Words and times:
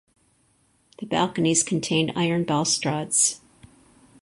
The 0.97 1.05
balconies 1.05 1.61
contained 1.61 2.13
iron 2.15 2.43
balustrades. 2.43 3.39